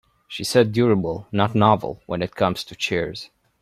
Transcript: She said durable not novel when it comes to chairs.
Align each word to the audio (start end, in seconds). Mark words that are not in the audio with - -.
She 0.27 0.43
said 0.43 0.71
durable 0.71 1.27
not 1.31 1.53
novel 1.53 2.01
when 2.07 2.23
it 2.23 2.33
comes 2.35 2.63
to 2.63 2.75
chairs. 2.75 3.29